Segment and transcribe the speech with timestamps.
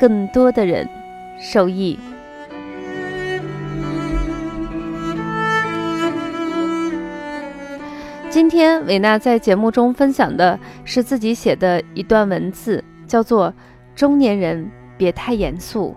[0.00, 0.88] 更多的人
[1.38, 1.98] 受益。
[8.30, 13.52] 今天，维娜在节目中分享的是自己写的一段文字，叫做。
[13.92, 15.94] 中年人别太严肃。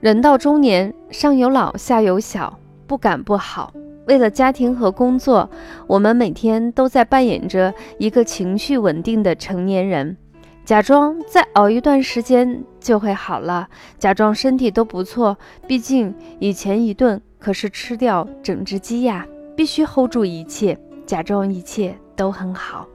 [0.00, 3.74] 人到中年，上有老，下有小，不敢不好。
[4.06, 5.48] 为了家庭和工作，
[5.86, 10.16] 我们每天都在扮演着一个情绪稳定的成年人，
[10.64, 15.36] 假装再熬一段时间就会好了，假装身体都不错。
[15.66, 20.78] 毕竟以前一顿可是吃掉整只鸡呀，必须 hold 住一切。
[21.06, 22.88] 假装一切都很好，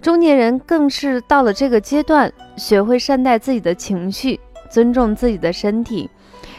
[0.00, 4.38] 中年人更是到了这个阶段，学会善待自己的情绪，
[4.70, 6.08] 尊重自己的身体，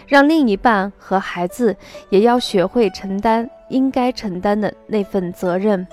[0.09, 1.75] 让另一半和孩子
[2.09, 5.87] 也要学会承担应该承担的那份责任。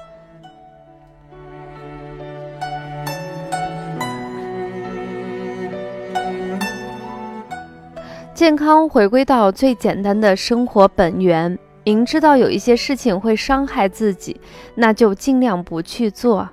[8.33, 11.59] 健康回归到最简单的生活本源。
[11.84, 14.41] 明知道有一些事情会伤害自己，
[14.75, 16.48] 那就尽量不去做。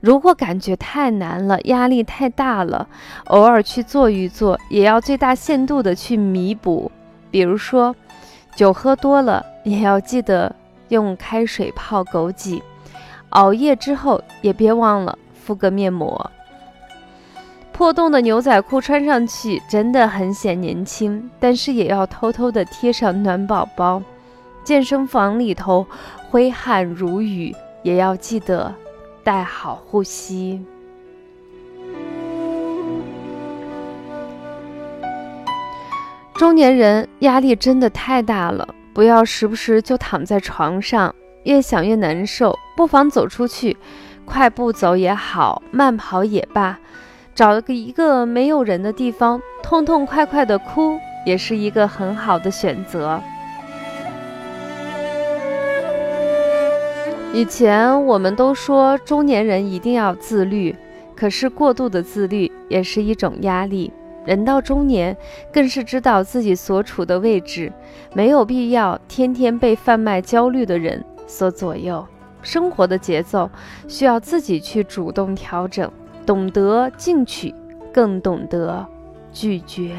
[0.00, 2.86] 如果感觉太难了，压力太大了，
[3.28, 6.92] 偶尔去做一做，也要最大限度的去弥补。
[7.34, 7.96] 比如说，
[8.54, 10.54] 酒喝多了，也要记得
[10.90, 12.62] 用开水泡枸杞。
[13.30, 16.30] 熬夜之后，也别忘了敷个面膜。
[17.72, 24.00] 破洞的牛仔裤穿上去真的很显年轻，但是也要偷偷的贴上暖宝宝。
[24.62, 25.84] 健身房里头
[26.30, 27.52] 挥汗如雨，
[27.82, 28.72] 也要记得
[29.24, 30.64] 带好护膝。
[36.36, 41.14] 中年人压力真的太大了，不要时不时就躺在床上，
[41.44, 42.58] 越想越难受。
[42.76, 43.76] 不妨走出去，
[44.24, 46.76] 快步走也好，慢跑也罢，
[47.36, 53.20] 找个一个没有人的地方，痛痛快快的哭，也是一个很好的选择。
[57.32, 60.74] 以前我们都说中年人一定要自律，
[61.14, 63.92] 可是过度的自律也是一种压力。
[64.24, 65.16] 人到中年，
[65.52, 67.72] 更是知道自己所处的位置，
[68.14, 72.06] 没有必要天天被贩卖焦虑的人所左右。
[72.42, 73.50] 生活的节奏
[73.88, 75.90] 需要自己去主动调整，
[76.26, 77.54] 懂得进取，
[77.92, 78.86] 更懂得
[79.32, 79.94] 拒绝。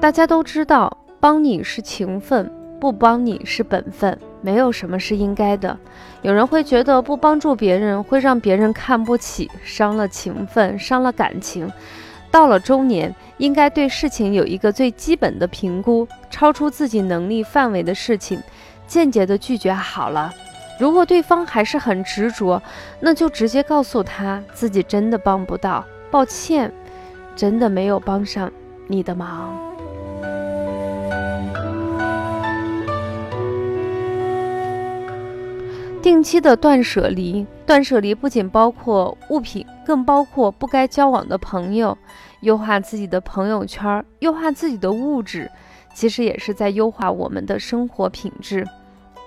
[0.00, 2.50] 大家都知道，帮你是情分，
[2.80, 5.78] 不帮你是本分，没有什么是应该的。
[6.22, 11.70] 有人会觉得不帮助别人会让别人看不起，伤了情分，伤了感情。
[12.30, 18.40] 到了中年，应该对事情有一个最基本的评估，超出自己能力范围的事情，
[18.86, 20.32] 间接的拒绝好了。
[20.78, 22.62] 如果对方还是很执着，
[23.00, 26.72] 那就直接告诉他自己真的帮不到，抱歉，
[27.36, 28.50] 真的没有帮上
[28.86, 29.69] 你的忙。
[36.10, 41.96] 定期的断舍离，断舍离不仅包括物品，更包括不该交往的朋友。
[42.40, 45.48] 优化自己的朋友圈，优化自己的物质，
[45.94, 48.66] 其实也是在优化我们的生活品质。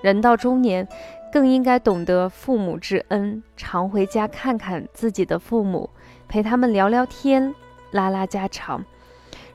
[0.01, 0.85] 人到中年，
[1.31, 5.89] 更应该懂得父母之恩，常回家看看自己的父母，
[6.27, 7.55] 陪他们聊聊天，
[7.91, 8.83] 拉拉家常。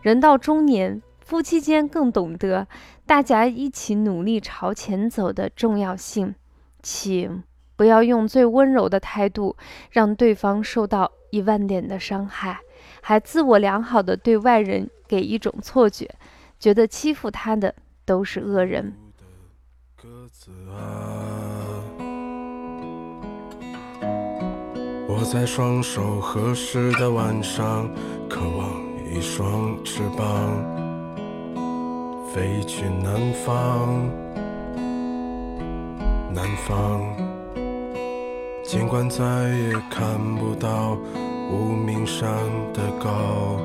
[0.00, 2.66] 人到中年，夫妻间更懂得
[3.04, 6.34] 大家一起努力朝前走的重要性。
[6.82, 7.42] 请
[7.76, 9.56] 不要用最温柔的态度
[9.90, 12.60] 让对方受到一万点的伤害，
[13.00, 16.08] 还自我良好的对外人给一种错觉，
[16.58, 18.94] 觉得欺负他的都是恶人。
[25.06, 27.88] 我在双手合十的晚上，
[28.28, 28.80] 渴望
[29.12, 30.54] 一双翅膀，
[32.32, 34.10] 飞去南方。
[36.38, 37.02] 南方，
[38.62, 40.96] 尽管再也看不到
[41.50, 42.28] 无名山
[42.72, 43.58] 的高，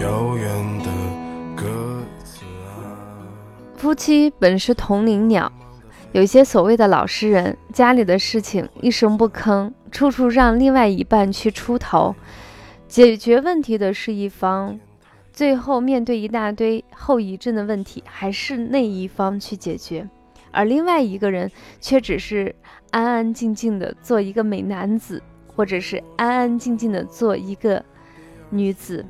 [0.00, 0.86] 遥远的
[1.56, 1.64] 鸽
[2.22, 2.70] 子啊。
[3.76, 5.50] 夫妻本是同林鸟，
[6.12, 12.14] 有些所谓的老实人，家里的事情一声不吭，处处让另外一半去出头，
[12.86, 14.78] 解决问题的是一方，
[15.38, 20.04] 最后面对一大堆后遗症的问题，还是那一方去解决，
[20.50, 21.48] 而另外一个人
[21.80, 22.52] 却只是
[22.90, 27.80] 安安静静的做一个美男子，或者是安安静静的做一个
[28.50, 29.06] 女子。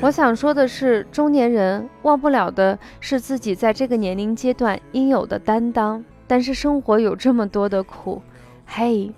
[0.00, 6.02] 我想说的是，中年人忘不了的是自己在这个年龄阶段应有的担当。
[6.26, 8.22] 但是生活有这么多的苦，
[8.64, 9.12] 嘿，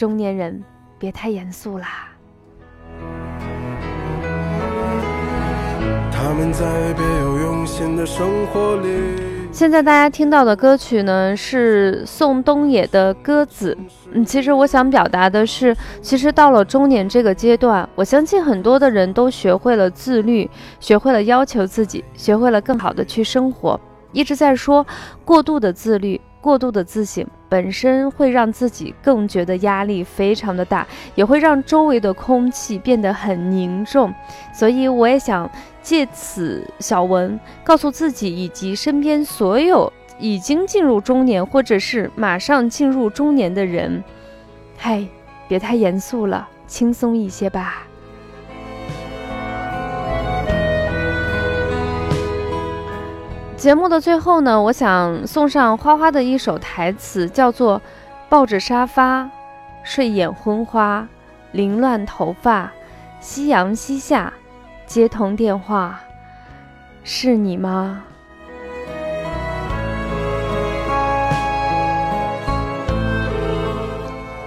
[0.00, 0.64] 中年人
[0.98, 2.08] 别太严肃啦。
[6.10, 8.88] 他们在别有用心的生活里。
[9.52, 13.76] 现在大家听到的歌曲呢，是宋冬野的《鸽子》。
[14.12, 20.48] 嗯，其实我想表达的是，其实到了中年这个阶段，我相信很多的人都学会了自律，
[20.78, 23.78] 学会了要求自己，学会了更好的去生活。
[24.12, 24.86] 一直在说
[25.24, 26.20] 过度的自律。
[26.42, 34.10] 过度的自省本身会让自己更觉得压力非常的大，也会让周围的空气变得很凝重。
[34.54, 35.50] 所以我也想
[35.82, 44.02] 借此小文告诉自己以及身边所有已经进入中年或者是马上进入中年的人，
[44.78, 45.06] 嗨，
[45.46, 47.86] 别太严肃了，轻松一些吧。
[53.60, 57.78] 节目的最后呢，我想送上花花的一首台词，叫做
[58.30, 59.30] 《抱着沙发
[59.84, 61.06] 睡眼昏花，
[61.52, 62.72] 凌乱头发，
[63.20, 64.32] 夕阳西下，
[64.86, 66.00] 接通电话，
[67.04, 68.02] 是你吗？》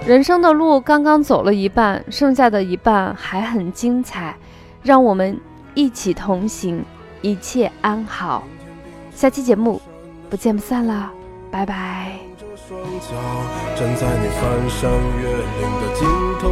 [0.08, 4.34] 人生的路刚刚走了一半，剩下的一半还很精彩，
[4.82, 5.40] 让我们
[5.74, 6.84] 一起同行，
[7.22, 8.42] 一切安好。
[9.14, 9.80] 下期节目
[10.28, 11.10] 不见不散了，
[11.50, 12.18] 拜拜。
[12.68, 13.08] 双脚
[13.76, 14.90] 站在你翻山
[15.20, 16.00] 越岭的尽
[16.40, 16.42] 头，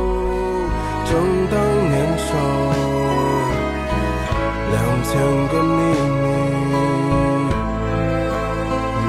[1.04, 1.10] 正
[1.50, 1.54] 当
[1.90, 2.28] 年少，
[4.70, 4.74] 两
[5.04, 5.10] 千
[5.48, 5.70] 个秘
[6.22, 6.30] 密
[9.06, 9.08] 没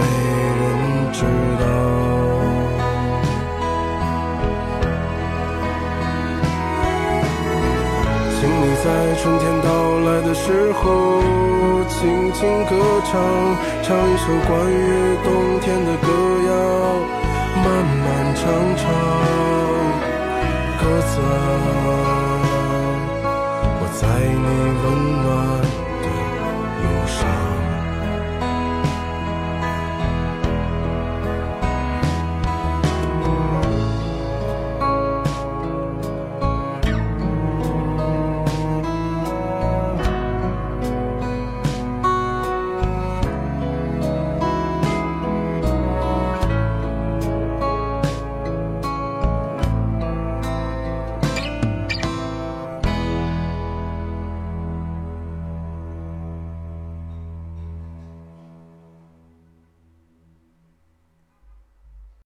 [0.59, 0.61] 人
[1.13, 1.17] 知
[1.59, 1.63] 道。
[8.39, 8.63] 请你。
[8.83, 9.67] 在春天到
[9.99, 10.83] 来的时候，
[12.33, 12.75] 情歌
[13.06, 13.12] 唱，
[13.83, 16.07] 唱一首关于冬天的歌
[16.47, 16.51] 谣，
[17.56, 18.41] 漫漫长
[18.75, 18.81] 长，
[20.81, 21.31] 鸽子啊，
[23.80, 24.47] 我在你
[24.81, 24.85] 温
[25.24, 25.25] 暖
[26.01, 26.06] 的
[26.81, 27.52] 路上。